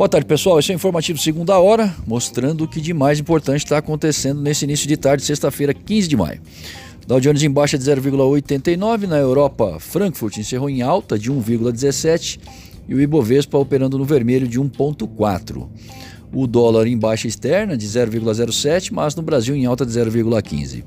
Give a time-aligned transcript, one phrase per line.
[0.00, 0.58] Boa tarde, pessoal.
[0.58, 4.64] Esse é o informativo segunda hora, mostrando o que de mais importante está acontecendo nesse
[4.64, 6.40] início de tarde, sexta-feira, 15 de maio.
[7.06, 12.40] Dow Jones em baixa de 0,89, na Europa, Frankfurt encerrou em alta de 1,17
[12.88, 15.68] e o Ibovespa operando no vermelho de 1,4.
[16.32, 20.82] O dólar em baixa externa de 0,07, mas no Brasil em alta de 0,15.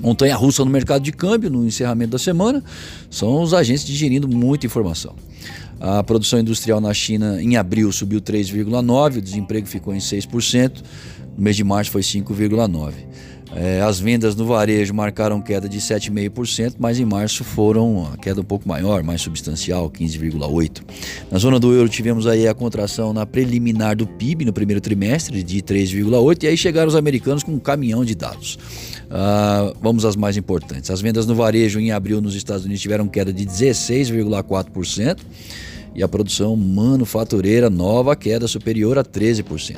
[0.00, 2.62] Montanha russa no mercado de câmbio no encerramento da semana
[3.10, 5.14] são os agentes digerindo muita informação.
[5.80, 10.82] A produção industrial na China em abril subiu 3,9%, o desemprego ficou em 6%,
[11.36, 12.92] no mês de março foi 5,9%.
[13.54, 18.40] É, as vendas no varejo marcaram queda de 7,5%, mas em março foram a queda
[18.40, 20.82] um pouco maior, mais substancial, 15,8%.
[21.30, 25.42] Na zona do euro tivemos aí a contração na preliminar do PIB no primeiro trimestre
[25.42, 28.58] de 3,8% e aí chegaram os americanos com um caminhão de dados.
[29.06, 30.90] Uh, vamos às mais importantes.
[30.90, 35.18] As vendas no varejo em abril nos Estados Unidos tiveram queda de 16,4%
[35.94, 39.76] e a produção manufatureira nova queda superior a 13%.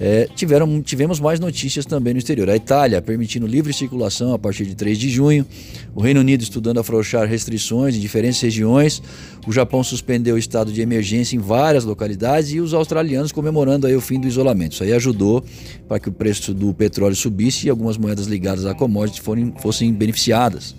[0.00, 2.50] É, tiveram, tivemos mais notícias também no exterior.
[2.50, 5.46] A Itália permitindo livre circulação a partir de 3 de junho,
[5.94, 9.02] o Reino Unido estudando afrouxar restrições em diferentes regiões,
[9.46, 13.94] o Japão suspendeu o estado de emergência em várias localidades e os australianos comemorando aí
[13.94, 14.72] o fim do isolamento.
[14.72, 15.44] Isso aí ajudou
[15.86, 19.22] para que o preço do petróleo subisse e algumas moedas ligadas à commodity
[19.60, 20.74] fossem beneficiadas.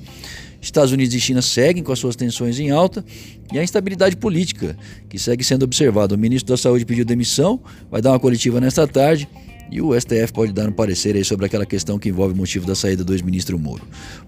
[0.65, 3.05] Estados Unidos e China seguem com as suas tensões em alta
[3.53, 4.75] e a instabilidade política,
[5.07, 6.15] que segue sendo observada.
[6.15, 9.27] O ministro da Saúde pediu demissão, vai dar uma coletiva nesta tarde.
[9.71, 12.67] E o STF pode dar um parecer aí sobre aquela questão que envolve o motivo
[12.67, 13.81] da saída do ex-ministro Moro.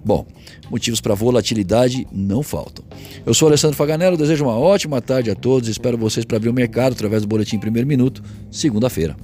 [0.04, 0.26] Bom,
[0.70, 2.84] motivos para volatilidade não faltam.
[3.24, 5.70] Eu sou Alessandro Faganello, desejo uma ótima tarde a todos.
[5.70, 9.16] Espero vocês para abrir o mercado através do Boletim Primeiro Minuto, segunda-feira.